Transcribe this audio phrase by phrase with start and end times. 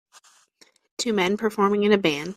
[0.97, 2.29] Two men performing in a band.